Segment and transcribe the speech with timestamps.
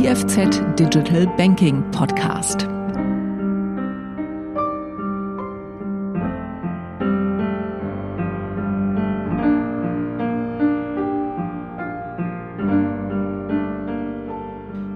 [0.00, 2.79] IFZ Digital Banking Podcast.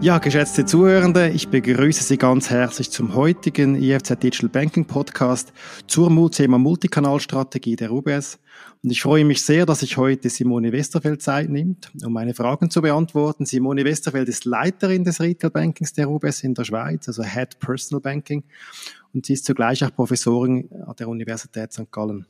[0.05, 5.51] Ja, geschätzte Zuhörende, ich begrüße Sie ganz herzlich zum heutigen IFZ Digital Banking Podcast
[5.87, 8.39] zur Thema Multikanalstrategie der UBS.
[8.83, 12.69] Und ich freue mich sehr, dass sich heute Simone Westerfeld Zeit nimmt, um meine Fragen
[12.69, 13.47] zu beantworten.
[13.47, 18.03] Simone Westerfeld ist Leiterin des Retail Bankings der UBS in der Schweiz, also Head Personal
[18.03, 18.45] Banking.
[19.15, 21.91] Und sie ist zugleich auch Professorin an der Universität St.
[21.91, 22.27] Gallen.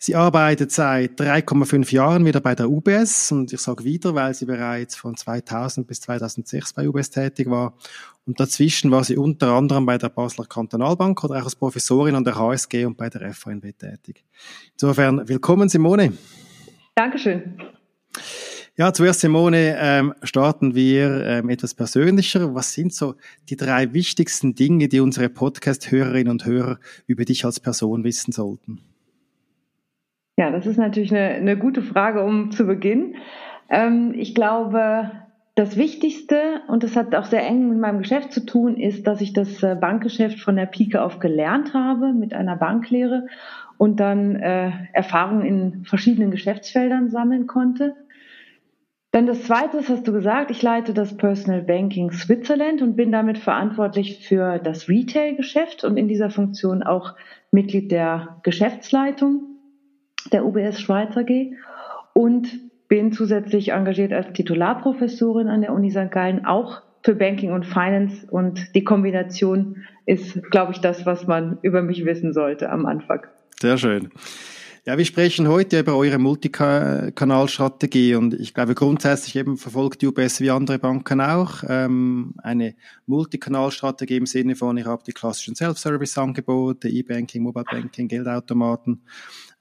[0.00, 4.46] Sie arbeitet seit 3,5 Jahren wieder bei der UBS und ich sage wieder, weil sie
[4.46, 7.74] bereits von 2000 bis 2006 bei UBS tätig war.
[8.24, 12.22] Und dazwischen war sie unter anderem bei der Basler Kantonalbank oder auch als Professorin an
[12.22, 14.24] der HSG und bei der FANB tätig.
[14.74, 16.12] Insofern willkommen, Simone.
[16.94, 17.60] Dankeschön.
[18.76, 22.54] Ja, zuerst, Simone, ähm, starten wir ähm, etwas persönlicher.
[22.54, 23.16] Was sind so
[23.48, 28.87] die drei wichtigsten Dinge, die unsere Podcast-Hörerinnen und Hörer über dich als Person wissen sollten?
[30.38, 33.16] Ja, das ist natürlich eine, eine gute Frage, um zu beginnen.
[33.68, 35.10] Ähm, ich glaube,
[35.56, 39.20] das Wichtigste, und das hat auch sehr eng mit meinem Geschäft zu tun, ist, dass
[39.20, 43.26] ich das äh, Bankgeschäft von der Pike auf gelernt habe mit einer Banklehre
[43.78, 47.96] und dann äh, Erfahrungen in verschiedenen Geschäftsfeldern sammeln konnte.
[49.10, 53.10] Dann das Zweite, das hast du gesagt, ich leite das Personal Banking Switzerland und bin
[53.10, 57.16] damit verantwortlich für das Retail-Geschäft und in dieser Funktion auch
[57.50, 59.57] Mitglied der Geschäftsleitung
[60.32, 61.52] der UBS Schweiz AG
[62.12, 62.48] und
[62.88, 66.10] bin zusätzlich engagiert als Titularprofessorin an der Uni St.
[66.10, 68.26] Gallen, auch für Banking und Finance.
[68.30, 73.26] Und die Kombination ist, glaube ich, das, was man über mich wissen sollte am Anfang.
[73.60, 74.10] Sehr schön.
[74.88, 80.40] Ja, wir sprechen heute über eure Multikanalstrategie und ich glaube grundsätzlich eben verfolgt die UBS
[80.40, 82.74] wie andere Banken auch ähm, eine
[83.04, 89.02] Multikanalstrategie im Sinne von, ihr habt die klassischen Self-Service-Angebote, E-Banking, Mobile Banking, Geldautomaten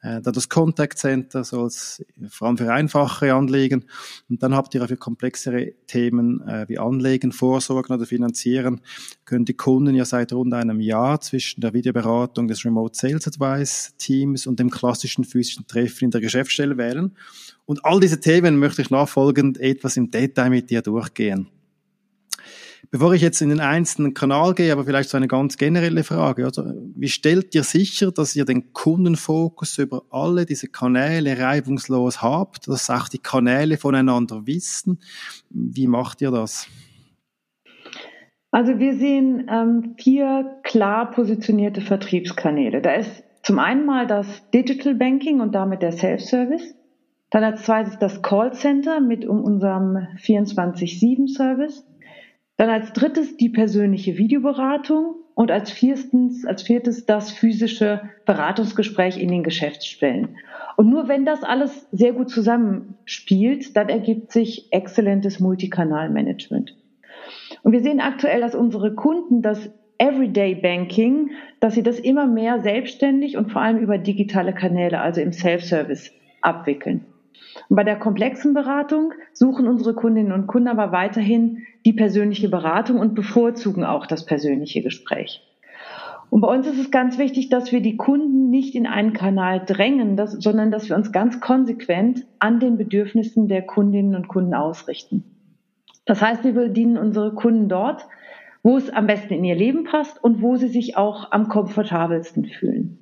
[0.02, 3.86] äh, da das Contact Center soll es vor allem für einfache Anliegen.
[4.30, 8.82] Und dann habt ihr für komplexere Themen äh, wie Anlegen, Vorsorgen oder Finanzieren,
[9.26, 13.96] können die Kunden ja seit rund einem Jahr zwischen der Videoberatung des Remote Sales Advice
[13.98, 17.16] Teams und dem klassischen physischen Treffen in der Geschäftsstelle wählen.
[17.66, 21.48] Und all diese Themen möchte ich nachfolgend etwas im Detail mit dir durchgehen.
[22.90, 26.46] Bevor ich jetzt in den einzelnen Kanal gehe, aber vielleicht so eine ganz generelle Frage.
[26.46, 26.64] Also,
[26.96, 32.90] wie stellt ihr sicher, dass ihr den Kundenfokus über alle diese Kanäle reibungslos habt, dass
[32.90, 35.00] auch die Kanäle voneinander wissen?
[35.50, 36.68] Wie macht ihr das?
[38.52, 42.82] Also wir sehen ähm, vier klar positionierte Vertriebskanäle.
[42.82, 46.76] Da ist zum einen mal das Digital Banking und damit der Self-Service.
[47.30, 51.86] Dann als zweites das Callcenter mit unserem 24-7-Service.
[52.58, 59.30] Dann als drittes die persönliche Videoberatung und als viertens, als viertes das physische Beratungsgespräch in
[59.30, 60.38] den Geschäftsstellen.
[60.78, 66.76] Und nur wenn das alles sehr gut zusammenspielt, dann ergibt sich exzellentes Multikanalmanagement.
[67.62, 72.60] Und wir sehen aktuell, dass unsere Kunden das Everyday Banking, dass sie das immer mehr
[72.62, 77.06] selbstständig und vor allem über digitale Kanäle, also im Self-Service, abwickeln.
[77.70, 83.16] Bei der komplexen Beratung suchen unsere Kundinnen und Kunden aber weiterhin die persönliche Beratung und
[83.16, 85.42] bevorzugen auch das persönliche Gespräch.
[86.30, 89.64] Und bei uns ist es ganz wichtig, dass wir die Kunden nicht in einen Kanal
[89.66, 94.54] drängen, dass, sondern dass wir uns ganz konsequent an den Bedürfnissen der Kundinnen und Kunden
[94.54, 95.24] ausrichten.
[96.06, 98.06] Das heißt, wir bedienen unsere Kunden dort,
[98.64, 102.46] wo es am besten in ihr Leben passt und wo sie sich auch am komfortabelsten
[102.46, 103.00] fühlen.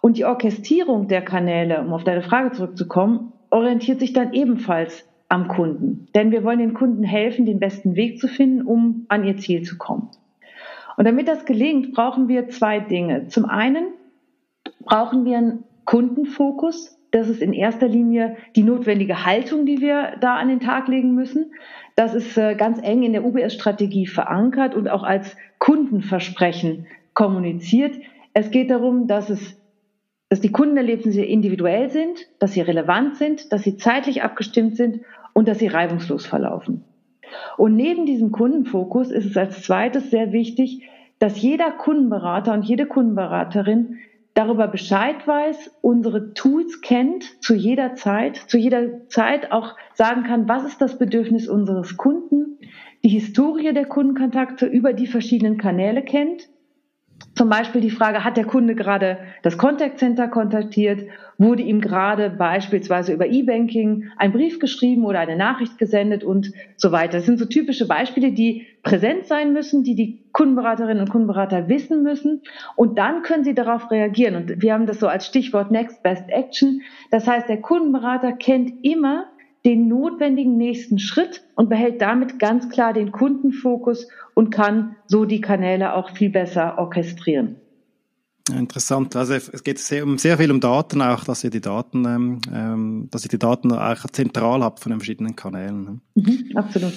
[0.00, 5.48] Und die Orchestrierung der Kanäle, um auf deine Frage zurückzukommen, orientiert sich dann ebenfalls am
[5.48, 6.06] Kunden.
[6.14, 9.62] Denn wir wollen den Kunden helfen, den besten Weg zu finden, um an ihr Ziel
[9.62, 10.08] zu kommen.
[10.96, 13.28] Und damit das gelingt, brauchen wir zwei Dinge.
[13.28, 13.88] Zum einen
[14.84, 16.98] brauchen wir einen Kundenfokus.
[17.10, 21.14] Das ist in erster Linie die notwendige Haltung, die wir da an den Tag legen
[21.14, 21.52] müssen.
[21.96, 27.94] Das ist äh, ganz eng in der UBS-Strategie verankert und auch als Kundenversprechen kommuniziert.
[28.32, 29.60] Es geht darum, dass es
[30.30, 35.00] dass die Kundenerlebnisse individuell sind, dass sie relevant sind, dass sie zeitlich abgestimmt sind
[35.32, 36.84] und dass sie reibungslos verlaufen.
[37.56, 40.88] Und neben diesem Kundenfokus ist es als zweites sehr wichtig,
[41.18, 43.98] dass jeder Kundenberater und jede Kundenberaterin
[44.34, 50.48] darüber Bescheid weiß, unsere Tools kennt, zu jeder Zeit, zu jeder Zeit auch sagen kann,
[50.48, 52.58] was ist das Bedürfnis unseres Kunden,
[53.04, 56.48] die Historie der Kundenkontakte über die verschiedenen Kanäle kennt
[57.34, 61.08] Zum Beispiel die Frage, hat der Kunde gerade das Contact Center kontaktiert?
[61.40, 66.92] Wurde ihm gerade beispielsweise über E-Banking ein Brief geschrieben oder eine Nachricht gesendet und so
[66.92, 67.14] weiter?
[67.14, 72.02] Das sind so typische Beispiele, die präsent sein müssen, die die Kundenberaterinnen und Kundenberater wissen
[72.02, 72.42] müssen.
[72.76, 74.34] Und dann können sie darauf reagieren.
[74.34, 76.82] Und wir haben das so als Stichwort Next Best Action.
[77.10, 79.24] Das heißt, der Kundenberater kennt immer
[79.64, 85.40] den notwendigen nächsten Schritt und behält damit ganz klar den Kundenfokus und kann so die
[85.40, 87.56] Kanäle auch viel besser orchestrieren.
[88.48, 89.14] Interessant.
[89.16, 92.40] Also es geht sehr, um sehr viel um Daten auch, dass ihr die Daten, ähm,
[92.52, 95.84] ähm dass ihr die Daten auch zentral habt von den verschiedenen Kanälen.
[95.84, 96.00] Ne?
[96.14, 96.94] Mhm, absolut.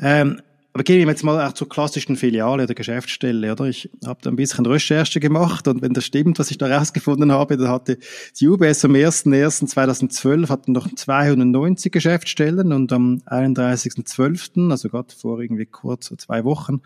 [0.00, 0.40] Ähm,
[0.74, 3.66] aber gehen wir jetzt mal auch zur klassischen Filiale oder Geschäftsstelle, oder?
[3.66, 7.30] Ich habe da ein bisschen Recherche gemacht und wenn das stimmt, was ich da rausgefunden
[7.30, 7.98] habe, dann hatte
[8.40, 15.66] die UBS am 1.1.2012 hatten noch 290 Geschäftsstellen und am 31.12., also gerade vor irgendwie
[15.66, 16.80] kurz zwei Wochen,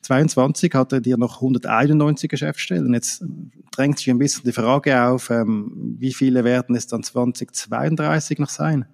[0.00, 2.94] 22 hatte die noch 191 Geschäftsstellen.
[2.94, 3.22] Jetzt
[3.70, 8.48] drängt sich ein bisschen die Frage auf, ähm, wie viele werden es dann 2032 noch
[8.48, 8.86] sein?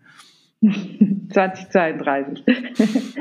[1.32, 2.44] 2032.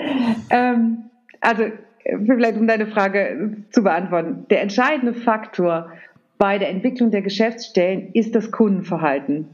[0.50, 1.11] ähm,
[1.42, 1.64] also
[2.04, 4.46] vielleicht um deine Frage zu beantworten.
[4.50, 5.92] Der entscheidende Faktor
[6.38, 9.48] bei der Entwicklung der Geschäftsstellen ist das Kundenverhalten,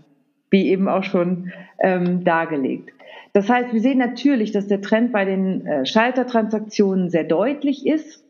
[0.49, 2.91] wie eben auch schon ähm, dargelegt.
[3.33, 8.23] Das heißt, wir sehen natürlich, dass der Trend bei den äh, Schaltertransaktionen sehr deutlich ist.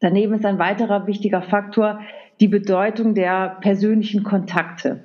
[0.00, 2.00] Daneben ist ein weiterer wichtiger Faktor
[2.40, 5.04] die Bedeutung der persönlichen Kontakte.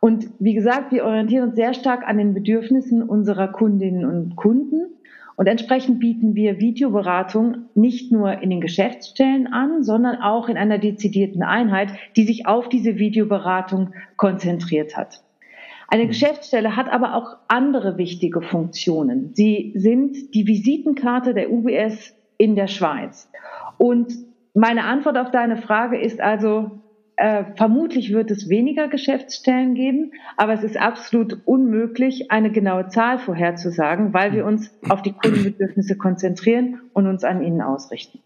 [0.00, 4.93] Und wie gesagt, wir orientieren uns sehr stark an den Bedürfnissen unserer Kundinnen und Kunden
[5.36, 10.78] und entsprechend bieten wir Videoberatung nicht nur in den Geschäftsstellen an, sondern auch in einer
[10.78, 15.22] dezidierten Einheit, die sich auf diese Videoberatung konzentriert hat.
[15.88, 16.08] Eine mhm.
[16.08, 19.34] Geschäftsstelle hat aber auch andere wichtige Funktionen.
[19.34, 23.30] Sie sind die Visitenkarte der UBS in der Schweiz.
[23.78, 24.14] Und
[24.54, 26.82] meine Antwort auf deine Frage ist also,
[27.24, 33.18] äh, vermutlich wird es weniger Geschäftsstellen geben, aber es ist absolut unmöglich, eine genaue Zahl
[33.18, 38.18] vorherzusagen, weil wir uns auf die Kundenbedürfnisse konzentrieren und uns an ihnen ausrichten.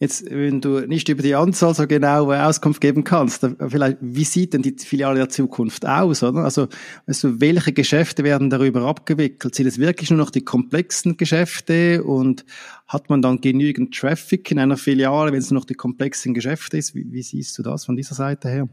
[0.00, 4.54] Jetzt, wenn du nicht über die Anzahl so genau Auskunft geben kannst, vielleicht, wie sieht
[4.54, 6.44] denn die Filiale der Zukunft aus, oder?
[6.44, 6.68] Also,
[7.06, 9.56] weißt du, welche Geschäfte werden darüber abgewickelt?
[9.56, 12.44] Sind es wirklich nur noch die komplexen Geschäfte und
[12.86, 16.76] hat man dann genügend Traffic in einer Filiale, wenn es nur noch die komplexen Geschäfte
[16.76, 16.94] ist?
[16.94, 18.68] Wie, wie siehst du das von dieser Seite her?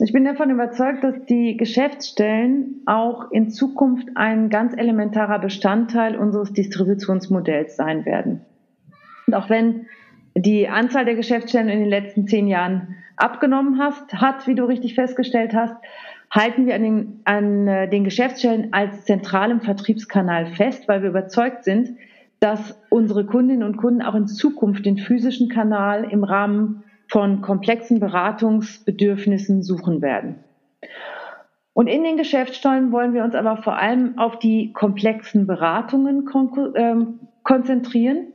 [0.00, 6.52] Ich bin davon überzeugt, dass die Geschäftsstellen auch in Zukunft ein ganz elementarer Bestandteil unseres
[6.52, 8.40] Distributionsmodells sein werden.
[9.26, 9.86] Und auch wenn
[10.34, 14.94] die Anzahl der Geschäftsstellen in den letzten zehn Jahren abgenommen hast, hat, wie du richtig
[14.94, 15.74] festgestellt hast,
[16.30, 21.64] halten wir an den, an äh, den Geschäftsstellen als zentralem Vertriebskanal fest, weil wir überzeugt
[21.64, 21.96] sind,
[22.40, 28.00] dass unsere Kundinnen und Kunden auch in Zukunft den physischen Kanal im Rahmen von komplexen
[28.00, 30.44] Beratungsbedürfnissen suchen werden.
[31.72, 36.28] Und in den Geschäftsstellen wollen wir uns aber vor allem auf die komplexen Beratungen
[36.74, 38.32] ähm, konzentrieren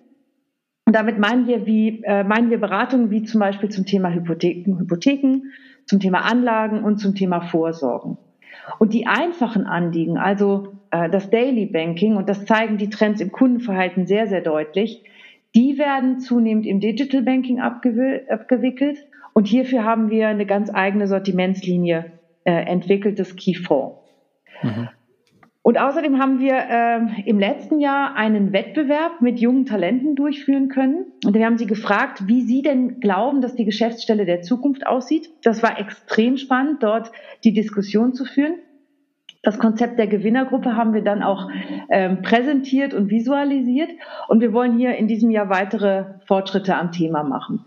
[0.86, 4.80] und damit meinen wir, wie, äh, meinen wir Beratungen wie zum Beispiel zum Thema Hypotheken,
[4.80, 5.44] Hypotheken,
[5.86, 8.18] zum Thema Anlagen und zum Thema Vorsorgen.
[8.80, 13.32] Und die einfachen Anliegen, also äh, das Daily Banking, und das zeigen die Trends im
[13.32, 15.04] Kundenverhalten sehr, sehr deutlich,
[15.56, 19.00] die werden zunehmend im Digital Banking abgewickelt.
[19.34, 22.12] Und hierfür haben wir eine ganz eigene Sortimentslinie
[22.44, 23.94] äh, entwickelt, das Key 4.
[24.64, 24.90] Mhm.
[25.64, 31.06] Und außerdem haben wir äh, im letzten Jahr einen Wettbewerb mit jungen Talenten durchführen können.
[31.24, 35.30] Und wir haben sie gefragt, wie sie denn glauben, dass die Geschäftsstelle der Zukunft aussieht.
[35.44, 37.12] Das war extrem spannend, dort
[37.44, 38.56] die Diskussion zu führen.
[39.44, 41.50] Das Konzept der Gewinnergruppe haben wir dann auch
[41.90, 43.92] ähm, präsentiert und visualisiert.
[44.28, 47.66] Und wir wollen hier in diesem Jahr weitere Fortschritte am Thema machen.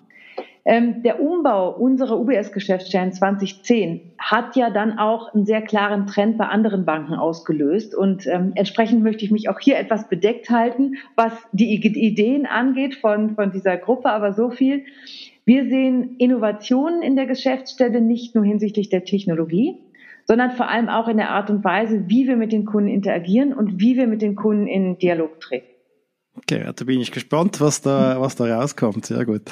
[0.66, 6.46] Ähm, der Umbau unserer UBS-Geschäftsstellen 2010 hat ja dann auch einen sehr klaren Trend bei
[6.46, 7.94] anderen Banken ausgelöst.
[7.94, 12.94] Und ähm, entsprechend möchte ich mich auch hier etwas bedeckt halten, was die Ideen angeht
[12.94, 14.10] von, von dieser Gruppe.
[14.10, 14.84] Aber so viel.
[15.44, 19.76] Wir sehen Innovationen in der Geschäftsstelle nicht nur hinsichtlich der Technologie,
[20.24, 23.52] sondern vor allem auch in der Art und Weise, wie wir mit den Kunden interagieren
[23.52, 25.73] und wie wir mit den Kunden in Dialog treten.
[26.36, 29.06] Okay, da bin ich gespannt, was da, was da rauskommt.
[29.06, 29.42] Sehr gut.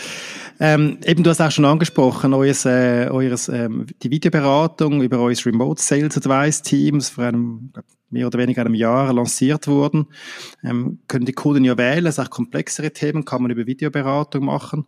[0.59, 5.37] Ähm, eben, du hast auch schon angesprochen, eures, äh, eures, ähm, die Videoberatung über euer
[5.47, 7.73] Remote Sales Advice Teams vor einem,
[8.11, 10.09] mehr oder weniger einem Jahr lanciert wurden.
[10.65, 14.87] Ähm, können die Kunden ja wählen, es auch komplexere Themen kann man über Videoberatung machen.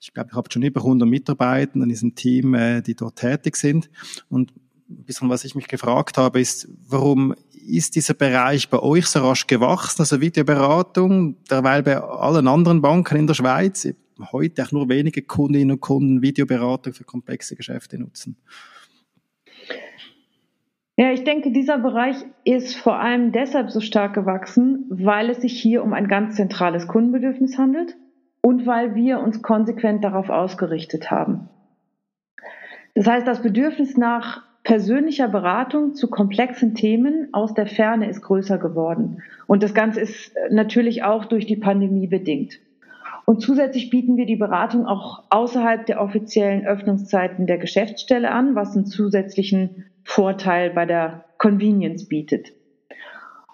[0.00, 3.54] Ich glaube, ich habe schon über 100 Mitarbeiter in diesem Team, äh, die dort tätig
[3.56, 3.88] sind.
[4.28, 4.52] Und
[4.88, 7.34] ein bisschen, was ich mich gefragt habe, ist, warum
[7.66, 13.16] ist dieser Bereich bei euch so rasch gewachsen, also Videoberatung, derweil bei allen anderen Banken
[13.16, 13.88] in der Schweiz,
[14.32, 18.36] heute auch nur wenige Kundinnen und Kunden Videoberatung für komplexe Geschäfte nutzen?
[20.98, 25.60] Ja, ich denke, dieser Bereich ist vor allem deshalb so stark gewachsen, weil es sich
[25.60, 27.96] hier um ein ganz zentrales Kundenbedürfnis handelt
[28.40, 31.50] und weil wir uns konsequent darauf ausgerichtet haben.
[32.94, 38.58] Das heißt, das Bedürfnis nach persönlicher Beratung zu komplexen Themen aus der Ferne ist größer
[38.58, 39.22] geworden.
[39.46, 42.58] Und das Ganze ist natürlich auch durch die Pandemie bedingt.
[43.26, 48.74] Und zusätzlich bieten wir die Beratung auch außerhalb der offiziellen Öffnungszeiten der Geschäftsstelle an, was
[48.74, 52.52] einen zusätzlichen Vorteil bei der Convenience bietet.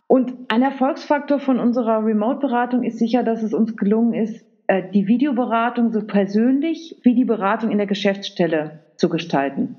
[0.06, 5.08] Und ein Erfolgsfaktor von unserer Remote-Beratung ist sicher, dass es uns gelungen ist, äh, die
[5.08, 9.76] Videoberatung so persönlich wie die Beratung in der Geschäftsstelle zu gestalten.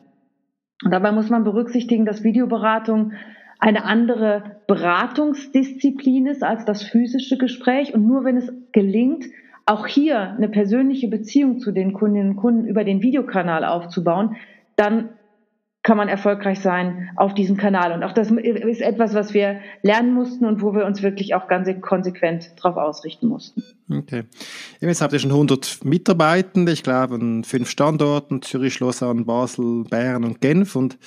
[0.83, 3.13] Und dabei muss man berücksichtigen, dass Videoberatung
[3.59, 7.93] eine andere Beratungsdisziplin ist als das physische Gespräch.
[7.93, 9.25] Und nur wenn es gelingt,
[9.65, 14.35] auch hier eine persönliche Beziehung zu den Kundinnen und Kunden über den Videokanal aufzubauen,
[14.75, 15.09] dann
[15.83, 17.91] kann man erfolgreich sein auf diesem Kanal.
[17.91, 21.47] Und auch das ist etwas, was wir lernen mussten und wo wir uns wirklich auch
[21.49, 23.63] ganz konsequent darauf ausrichten mussten.
[23.91, 24.23] Okay.
[24.79, 30.23] Jetzt habt ihr schon 100 Mitarbeitende, ich glaube an fünf Standorten, Zürich, Lausanne, Basel, Bern
[30.23, 30.77] und Genf.
[30.77, 30.97] Und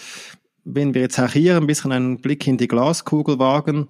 [0.65, 3.89] wenn wir jetzt auch hier ein bisschen einen Blick in die Glaskugel wagen,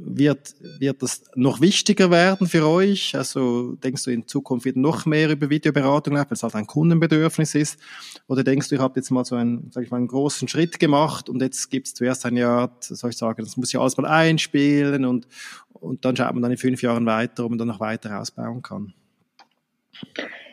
[0.00, 3.14] wird, wird das noch wichtiger werden für euch?
[3.16, 6.66] Also denkst du in Zukunft wird noch mehr über Videoberatung laufen, weil es halt ein
[6.66, 7.78] Kundenbedürfnis ist?
[8.26, 10.78] Oder denkst du, ihr habt jetzt mal so einen, sag ich mal, einen großen Schritt
[10.78, 13.96] gemacht und jetzt gibt es zuerst ein Jahr, soll ich sagen, das muss ja alles
[13.96, 15.26] mal einspielen und,
[15.72, 18.62] und dann schaut man dann in fünf Jahren weiter, ob man dann noch weiter ausbauen
[18.62, 18.94] kann?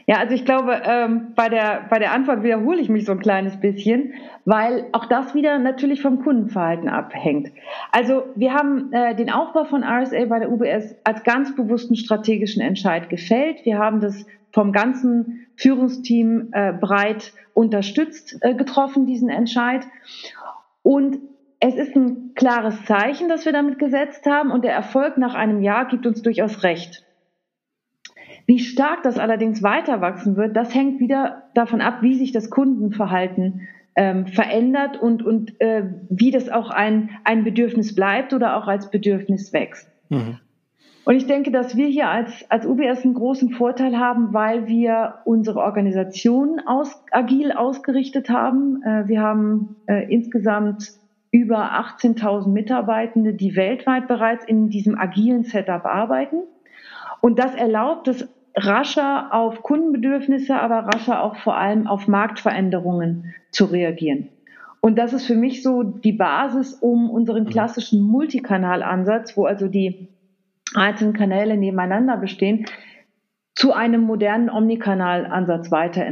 [0.08, 3.20] Ja, also ich glaube, ähm, bei, der, bei der Antwort wiederhole ich mich so ein
[3.20, 4.14] kleines bisschen,
[4.46, 7.52] weil auch das wieder natürlich vom Kundenverhalten abhängt.
[7.92, 12.62] Also wir haben äh, den Aufbau von RSA bei der UBS als ganz bewussten strategischen
[12.62, 13.66] Entscheid gefällt.
[13.66, 19.88] Wir haben das vom ganzen Führungsteam äh, breit unterstützt äh, getroffen, diesen Entscheid.
[20.84, 21.18] Und
[21.60, 25.62] es ist ein klares Zeichen, das wir damit gesetzt haben und der Erfolg nach einem
[25.62, 27.05] Jahr gibt uns durchaus recht.
[28.46, 32.50] Wie stark das allerdings weiter wachsen wird, das hängt wieder davon ab, wie sich das
[32.50, 38.68] Kundenverhalten ähm, verändert und, und äh, wie das auch ein, ein Bedürfnis bleibt oder auch
[38.68, 39.90] als Bedürfnis wächst.
[40.10, 40.40] Mhm.
[41.06, 45.20] Und ich denke, dass wir hier als, als UBS einen großen Vorteil haben, weil wir
[45.24, 48.82] unsere Organisation aus, agil ausgerichtet haben.
[48.84, 50.94] Äh, wir haben äh, insgesamt
[51.32, 56.38] über 18.000 Mitarbeitende, die weltweit bereits in diesem agilen Setup arbeiten.
[57.22, 63.66] Und das erlaubt es rascher auf Kundenbedürfnisse, aber rascher auch vor allem auf Marktveränderungen zu
[63.66, 64.30] reagieren.
[64.82, 67.50] Und das ist für mich so die Basis, um unseren mhm.
[67.50, 70.10] klassischen Multikanalansatz, wo also die
[70.76, 72.66] einzelnen Kanäle nebeneinander bestehen,
[73.56, 76.06] zu einem modernen Omnikanalansatz weiter,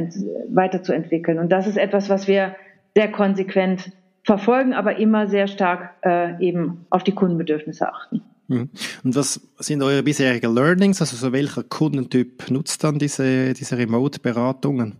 [0.48, 1.38] weiterzuentwickeln.
[1.38, 2.56] Und das ist etwas, was wir
[2.94, 3.92] sehr konsequent
[4.24, 8.22] verfolgen, aber immer sehr stark äh, eben auf die Kundenbedürfnisse achten.
[8.48, 8.70] Mhm.
[9.02, 11.00] Und was sind eure bisherigen Learnings?
[11.00, 14.98] Also so welcher Kundentyp nutzt dann diese, diese Remote-Beratungen?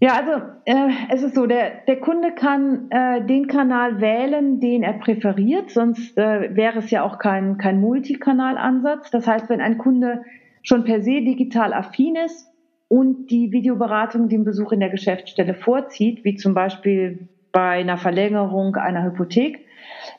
[0.00, 0.32] Ja, also
[0.66, 5.70] äh, es ist so, der, der Kunde kann äh, den Kanal wählen, den er präferiert,
[5.70, 9.10] sonst äh, wäre es ja auch kein, kein Multikanalansatz.
[9.10, 10.22] Das heißt, wenn ein Kunde
[10.62, 12.46] schon per se digital affin ist
[12.88, 18.76] und die Videoberatung den Besuch in der Geschäftsstelle vorzieht, wie zum Beispiel bei einer Verlängerung
[18.76, 19.64] einer Hypothek,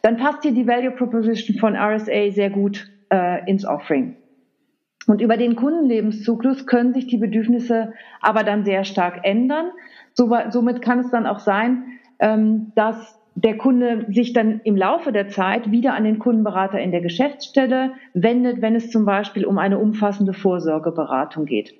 [0.01, 4.15] dann passt hier die Value Proposition von RSA sehr gut äh, ins Offering.
[5.07, 9.67] Und über den Kundenlebenszyklus können sich die Bedürfnisse aber dann sehr stark ändern.
[10.13, 15.11] So, somit kann es dann auch sein, ähm, dass der Kunde sich dann im Laufe
[15.11, 19.57] der Zeit wieder an den Kundenberater in der Geschäftsstelle wendet, wenn es zum Beispiel um
[19.57, 21.75] eine umfassende Vorsorgeberatung geht.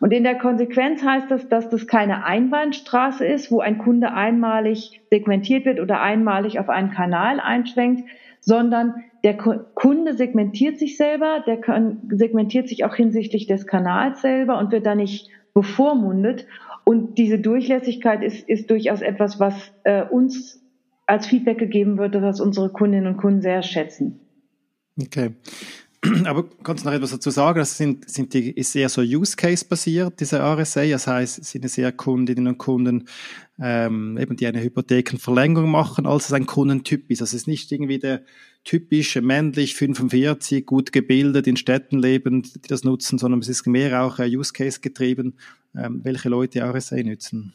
[0.00, 5.00] Und in der Konsequenz heißt das, dass das keine Einbahnstraße ist, wo ein Kunde einmalig
[5.10, 8.08] segmentiert wird oder einmalig auf einen Kanal einschwenkt,
[8.40, 11.58] sondern der Kunde segmentiert sich selber, der
[12.10, 16.46] segmentiert sich auch hinsichtlich des Kanals selber und wird da nicht bevormundet.
[16.84, 20.64] Und diese Durchlässigkeit ist, ist durchaus etwas, was äh, uns
[21.06, 24.20] als Feedback gegeben wird, was unsere Kundinnen und Kunden sehr schätzen.
[25.00, 25.30] Okay.
[26.24, 27.58] Aber kannst du noch etwas dazu sagen?
[27.58, 30.86] Das sind, sind die, ist eher so Use-Case-basiert, diese RSA.
[30.86, 33.08] Das heißt, es sind es eher Kundinnen und Kunden,
[33.60, 37.20] ähm, eben die eine Hypothekenverlängerung machen, als es ein Kundentyp ist.
[37.20, 38.22] Das ist nicht irgendwie der
[38.64, 44.02] typische männlich 45, gut gebildet, in Städten lebend, die das nutzen, sondern es ist mehr
[44.02, 45.34] auch äh, Use-Case getrieben,
[45.76, 47.52] ähm, welche Leute RSA nutzen.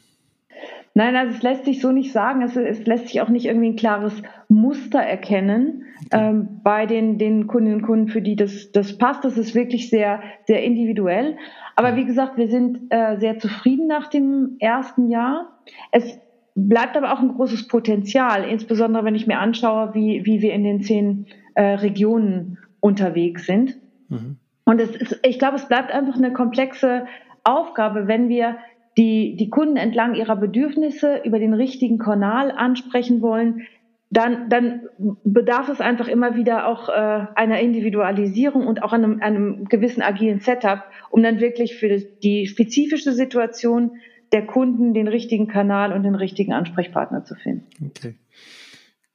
[0.96, 2.44] Nein, also es lässt sich so nicht sagen.
[2.44, 6.30] Es, es lässt sich auch nicht irgendwie ein klares Muster erkennen okay.
[6.30, 9.26] ähm, bei den, den Kundinnen und Kunden, für die das, das passt.
[9.26, 11.38] Das ist wirklich sehr, sehr individuell.
[11.76, 15.58] Aber wie gesagt, wir sind äh, sehr zufrieden nach dem ersten Jahr.
[15.92, 16.20] Es
[16.56, 20.64] bleibt aber auch ein großes Potenzial, insbesondere wenn ich mir anschaue, wie, wie wir in
[20.64, 23.78] den zehn äh, Regionen unterwegs sind.
[24.10, 24.38] Mhm.
[24.66, 27.08] Und es ist, ich glaube, es bleibt einfach eine komplexe
[27.44, 28.58] Aufgabe, wenn wir
[28.98, 33.64] die, die Kunden entlang ihrer Bedürfnisse über den richtigen Kanal ansprechen wollen,
[34.12, 34.82] dann, dann
[35.24, 40.40] bedarf es einfach immer wieder auch äh, einer Individualisierung und auch einem, einem gewissen agilen
[40.40, 43.98] Setup, um dann wirklich für die spezifische Situation
[44.32, 47.66] der Kunden den richtigen Kanal und den richtigen Ansprechpartner zu finden.
[47.88, 48.16] Okay.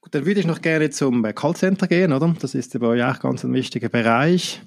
[0.01, 2.35] Gut, dann würde ich noch gerne zum Callcenter gehen, oder?
[2.41, 4.61] Das ist bei euch auch ganz ein wichtiger Bereich.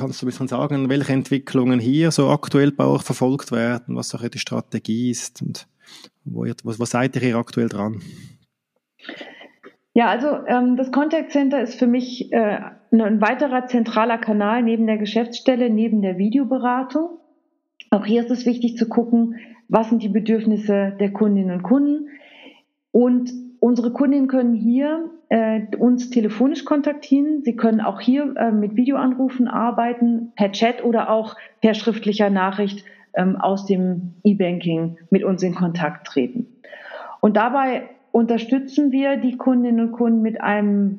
[0.00, 4.14] Kannst du ein bisschen sagen, welche Entwicklungen hier so aktuell bei euch verfolgt werden, was
[4.14, 5.68] auch die Strategie ist und
[6.24, 8.00] wo, ihr, wo, wo seid ihr hier aktuell dran?
[9.92, 14.86] Ja, also ähm, das Contact Center ist für mich äh, ein weiterer zentraler Kanal neben
[14.86, 17.18] der Geschäftsstelle, neben der Videoberatung.
[17.90, 19.36] Auch hier ist es wichtig zu gucken,
[19.68, 22.08] was sind die Bedürfnisse der Kundinnen und Kunden.
[22.90, 23.30] Und
[23.60, 27.42] unsere Kundinnen können hier äh, uns telefonisch kontaktieren.
[27.42, 32.84] Sie können auch hier äh, mit Videoanrufen arbeiten, per Chat oder auch per schriftlicher Nachricht
[33.14, 36.46] ähm, aus dem E-Banking mit uns in Kontakt treten.
[37.20, 40.98] Und dabei unterstützen wir die Kundinnen und Kunden mit einem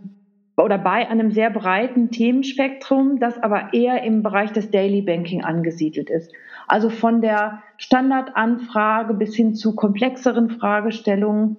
[0.58, 6.10] oder bei einem sehr breiten Themenspektrum, das aber eher im Bereich des Daily Banking angesiedelt
[6.10, 6.32] ist.
[6.68, 11.58] Also von der Standardanfrage bis hin zu komplexeren Fragestellungen,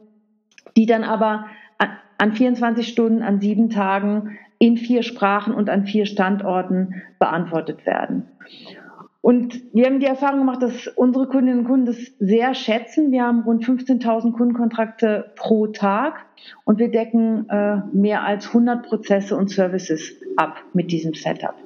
[0.76, 1.46] die dann aber
[2.22, 8.28] an 24 Stunden, an sieben Tagen in vier Sprachen und an vier Standorten beantwortet werden.
[9.20, 13.10] Und wir haben die Erfahrung gemacht, dass unsere Kundinnen und Kunden das sehr schätzen.
[13.10, 16.24] Wir haben rund 15.000 Kundenkontrakte pro Tag
[16.62, 21.56] und wir decken äh, mehr als 100 Prozesse und Services ab mit diesem Setup.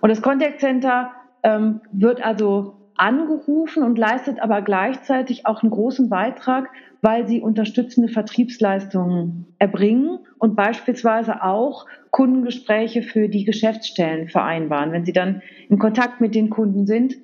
[0.00, 1.10] Und das Contact Center
[1.42, 6.68] ähm, wird also angerufen und leistet aber gleichzeitig auch einen großen Beitrag,
[7.00, 14.92] weil sie unterstützende Vertriebsleistungen erbringen und beispielsweise auch Kundengespräche für die Geschäftsstellen vereinbaren.
[14.92, 17.16] Wenn sie dann in Kontakt mit den Kunden sind,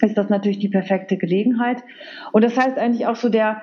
[0.00, 1.84] ist das natürlich die perfekte Gelegenheit.
[2.32, 3.62] Und das heißt eigentlich auch so der,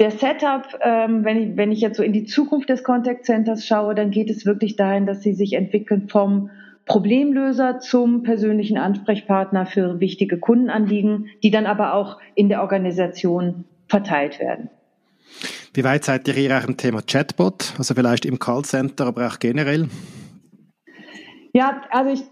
[0.00, 3.64] der Setup, ähm, wenn, ich, wenn ich jetzt so in die Zukunft des Contact Centers
[3.64, 6.50] schaue, dann geht es wirklich dahin, dass sie sich entwickeln vom
[6.86, 14.40] Problemlöser zum persönlichen Ansprechpartner für wichtige Kundenanliegen, die dann aber auch in der Organisation verteilt
[14.40, 14.70] werden.
[15.74, 17.74] Wie weit seid ihr hier auch im Thema Chatbot?
[17.76, 19.88] Also vielleicht im Callcenter, aber auch generell?
[21.52, 22.22] Ja, also ich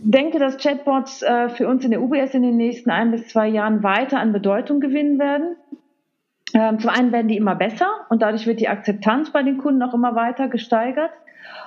[0.00, 3.48] denke, dass Chatbots äh, für uns in der UBS in den nächsten ein bis zwei
[3.48, 5.56] Jahren weiter an Bedeutung gewinnen werden.
[6.54, 9.82] Ähm, zum einen werden die immer besser und dadurch wird die Akzeptanz bei den Kunden
[9.82, 11.10] auch immer weiter gesteigert.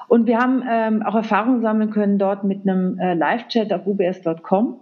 [0.08, 4.82] Und wir haben ähm, auch Erfahrungen sammeln können dort mit einem äh, Live-Chat auf ubs.com.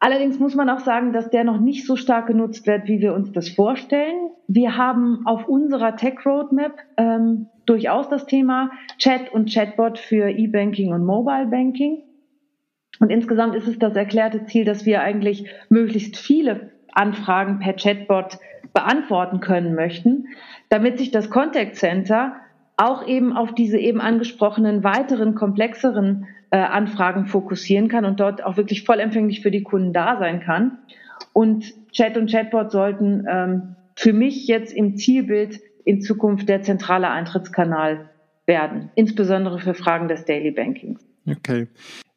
[0.00, 3.14] Allerdings muss man auch sagen, dass der noch nicht so stark genutzt wird, wie wir
[3.14, 4.30] uns das vorstellen.
[4.46, 10.92] Wir haben auf unserer Tech Roadmap ähm, durchaus das Thema Chat und Chatbot für E-Banking
[10.92, 12.02] und Mobile Banking.
[13.00, 18.38] Und insgesamt ist es das erklärte Ziel, dass wir eigentlich möglichst viele Anfragen per Chatbot
[18.74, 20.26] beantworten können möchten,
[20.68, 22.36] damit sich das Contact Center
[22.76, 28.56] auch eben auf diese eben angesprochenen weiteren komplexeren äh, Anfragen fokussieren kann und dort auch
[28.56, 30.78] wirklich vollempfänglich für die Kunden da sein kann.
[31.32, 37.10] Und Chat und Chatbot sollten ähm, für mich jetzt im Zielbild in Zukunft der zentrale
[37.10, 38.10] Eintrittskanal
[38.46, 41.00] werden, insbesondere für Fragen des Daily Bankings.
[41.26, 41.68] Okay.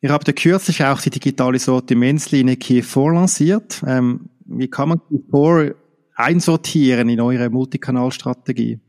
[0.02, 3.82] Ihr habt ja kürzlich auch die digitale Sortimentslinie Key4 lanciert.
[3.88, 5.76] Ähm, wie kann man Key4
[6.16, 8.80] einsortieren in eure Multikanalstrategie?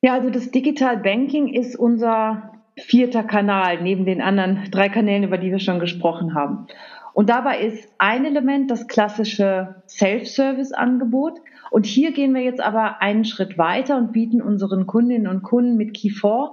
[0.00, 5.38] Ja, also das Digital Banking ist unser vierter Kanal neben den anderen drei Kanälen, über
[5.38, 6.68] die wir schon gesprochen haben.
[7.14, 11.40] Und dabei ist ein Element das klassische Self-Service-Angebot.
[11.72, 15.76] Und hier gehen wir jetzt aber einen Schritt weiter und bieten unseren Kundinnen und Kunden
[15.76, 16.50] mit Key4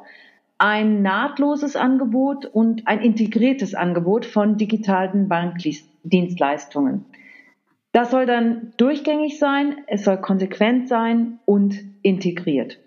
[0.58, 7.06] ein nahtloses Angebot und ein integriertes Angebot von digitalen Bankdienstleistungen.
[7.92, 12.80] Das soll dann durchgängig sein, es soll konsequent sein und integriert.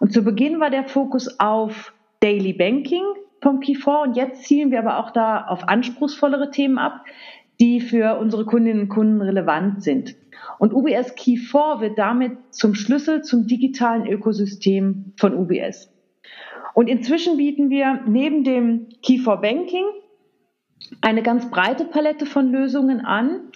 [0.00, 3.04] Und zu Beginn war der Fokus auf Daily Banking
[3.42, 7.04] vom Key4 und jetzt zielen wir aber auch da auf anspruchsvollere Themen ab,
[7.60, 10.16] die für unsere Kundinnen und Kunden relevant sind.
[10.58, 15.90] Und UBS Key4 wird damit zum Schlüssel zum digitalen Ökosystem von UBS.
[16.74, 19.84] Und inzwischen bieten wir neben dem Key4 Banking
[21.00, 23.50] eine ganz breite Palette von Lösungen an.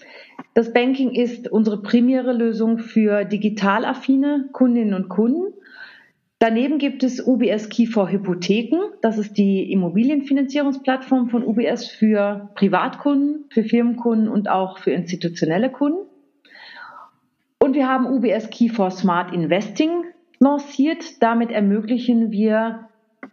[0.55, 5.53] Das Banking ist unsere primäre Lösung für digital affine Kundinnen und Kunden.
[6.41, 8.93] Daneben gibt es UBS Key for Hypotheken.
[9.03, 16.07] Das ist die Immobilienfinanzierungsplattform von UBS für Privatkunden, für Firmenkunden und auch für institutionelle Kunden.
[17.61, 20.05] Und wir haben UBS Key for Smart Investing
[20.39, 21.21] lanciert.
[21.21, 22.89] Damit ermöglichen wir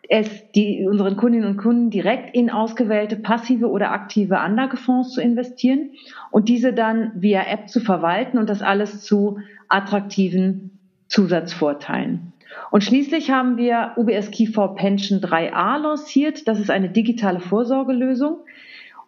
[0.10, 5.91] es die, unseren Kundinnen und Kunden direkt in ausgewählte passive oder aktive Anlagefonds zu investieren
[6.32, 9.38] und diese dann via App zu verwalten und das alles zu
[9.68, 12.34] attraktiven Zusatzvorteilen.
[12.72, 16.48] Und schließlich haben wir UBS Key4 Pension 3a lanciert.
[16.48, 18.39] Das ist eine digitale Vorsorgelösung,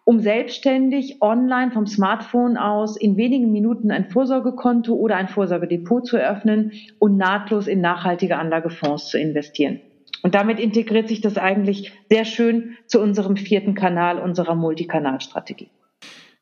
[0.04, 6.16] um selbstständig online vom Smartphone aus in wenigen Minuten ein Vorsorgekonto oder ein Vorsorgedepot zu
[6.16, 9.80] eröffnen und nahtlos in nachhaltige Anlagefonds zu investieren.
[10.22, 15.68] Und damit integriert sich das eigentlich sehr schön zu unserem vierten Kanal unserer Multikanalstrategie.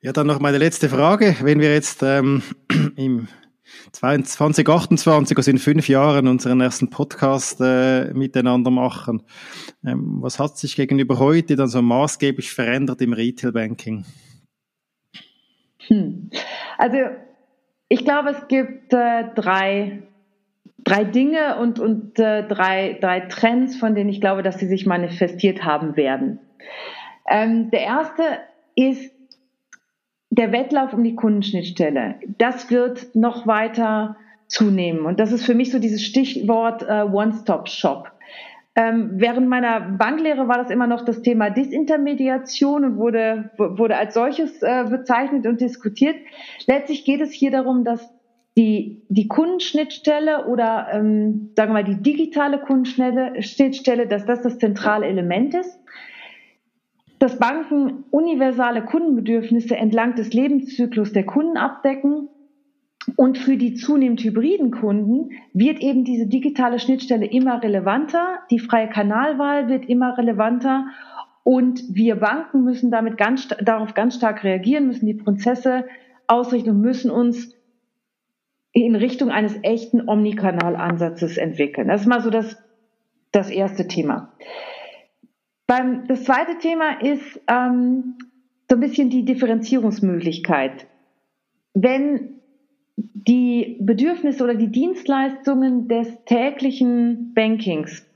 [0.00, 1.36] Ja, dann noch meine letzte Frage.
[1.42, 2.42] Wenn wir jetzt ähm,
[2.96, 3.28] im
[3.92, 9.22] 2028, also in fünf Jahren, unseren ersten Podcast äh, miteinander machen,
[9.84, 14.04] ähm, was hat sich gegenüber heute dann so maßgeblich verändert im Retail Banking?
[15.86, 16.30] Hm.
[16.78, 16.98] Also
[17.88, 20.02] ich glaube, es gibt äh, drei
[20.86, 24.86] drei Dinge und, und äh, drei, drei Trends, von denen ich glaube, dass sie sich
[24.86, 26.38] manifestiert haben werden.
[27.28, 28.22] Ähm, der erste
[28.76, 29.12] ist
[30.30, 32.16] der Wettlauf um die Kundenschnittstelle.
[32.38, 34.16] Das wird noch weiter
[34.48, 35.06] zunehmen.
[35.06, 38.12] Und das ist für mich so dieses Stichwort äh, One-Stop-Shop.
[38.78, 44.12] Ähm, während meiner Banklehre war das immer noch das Thema Disintermediation und wurde, wurde als
[44.12, 46.16] solches äh, bezeichnet und diskutiert.
[46.66, 48.12] Letztlich geht es hier darum, dass
[48.58, 55.06] die, die Kundenschnittstelle oder ähm, sagen wir mal die digitale Kundenschnittstelle, dass das das zentrale
[55.06, 55.78] Element ist.
[57.18, 62.28] Dass Banken universale Kundenbedürfnisse entlang des Lebenszyklus der Kunden abdecken.
[63.14, 68.88] Und für die zunehmend hybriden Kunden wird eben diese digitale Schnittstelle immer relevanter, die freie
[68.88, 70.86] Kanalwahl wird immer relevanter
[71.44, 75.84] und wir Banken müssen damit ganz, darauf ganz stark reagieren, müssen die Prozesse
[76.26, 77.54] ausrichten und müssen uns
[78.72, 81.86] in Richtung eines echten Omnikanalansatzes entwickeln.
[81.86, 82.56] Das ist mal so das,
[83.30, 84.32] das erste Thema.
[85.66, 88.14] Beim, das zweite Thema ist ähm,
[88.68, 90.86] so ein bisschen die Differenzierungsmöglichkeit.
[91.74, 92.40] Wenn
[92.96, 98.06] die Bedürfnisse oder die Dienstleistungen des täglichen Bankings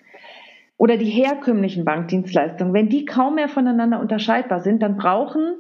[0.79, 5.57] oder die herkömmlichen Bankdienstleistungen, wenn die kaum mehr voneinander unterscheidbar sind, dann brauchen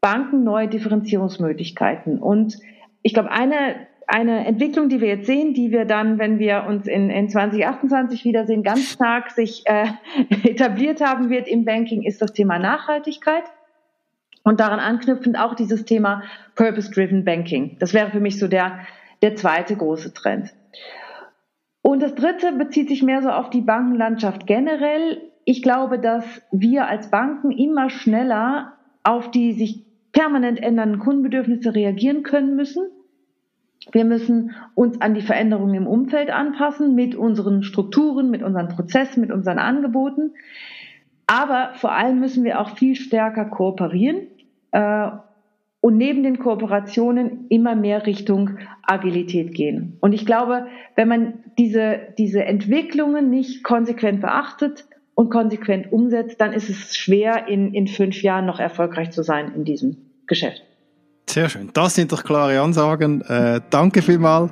[0.00, 2.18] Banken neue Differenzierungsmöglichkeiten.
[2.18, 2.58] Und
[3.02, 6.86] ich glaube, eine eine Entwicklung, die wir jetzt sehen, die wir dann, wenn wir uns
[6.86, 9.86] in, in 2028 wiedersehen, ganz stark sich äh,
[10.44, 13.44] etabliert haben wird im Banking, ist das Thema Nachhaltigkeit.
[14.42, 16.22] Und daran anknüpfend auch dieses Thema
[16.56, 17.76] Purpose-Driven Banking.
[17.78, 18.80] Das wäre für mich so der,
[19.22, 20.52] der zweite große Trend.
[21.82, 25.20] Und das dritte bezieht sich mehr so auf die Bankenlandschaft generell.
[25.44, 28.72] Ich glaube, dass wir als Banken immer schneller
[29.04, 32.90] auf die sich permanent ändernden Kundenbedürfnisse reagieren können müssen
[33.92, 39.20] wir müssen uns an die Veränderungen im Umfeld anpassen mit unseren Strukturen, mit unseren Prozessen,
[39.20, 40.32] mit unseren Angeboten.
[41.26, 44.26] Aber vor allem müssen wir auch viel stärker kooperieren
[44.72, 45.08] äh,
[45.80, 49.96] und neben den Kooperationen immer mehr Richtung Agilität gehen.
[50.00, 56.52] Und ich glaube, wenn man diese, diese Entwicklungen nicht konsequent beachtet und konsequent umsetzt, dann
[56.52, 60.62] ist es schwer, in, in fünf Jahren noch erfolgreich zu sein in diesem Geschäft.
[61.30, 61.70] Sehr schön.
[61.72, 63.20] Das sind doch klare Ansagen.
[63.22, 64.50] Äh, danke vielmals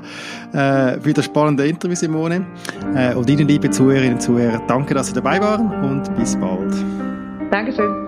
[0.53, 2.47] äh, für das spannende Interview, Simone.
[2.95, 6.73] Äh, und Ihnen, liebe Zuhörerinnen und Zuhörer, danke, dass Sie dabei waren und bis bald.
[7.51, 8.08] Dankeschön.